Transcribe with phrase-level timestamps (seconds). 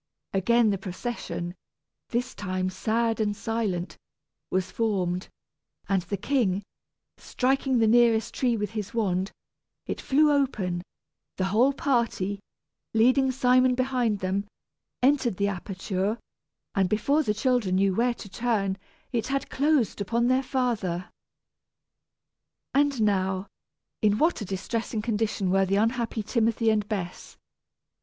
[0.33, 1.53] Again the procession
[2.09, 3.97] this time sad and silent
[4.49, 5.27] was formed,
[5.87, 6.63] and the king
[7.17, 9.31] striking the nearest tree with his wand,
[9.85, 10.81] it flew open;
[11.37, 12.39] the whole party,
[12.95, 14.47] leading Simon behind them,
[15.03, 16.17] entered the aperture,
[16.73, 18.77] and before the children knew where to turn,
[19.11, 21.11] it had closed upon their father.
[22.73, 23.45] And now,
[24.01, 27.37] in what a distressing condition were the unhappy Timothy and Bess!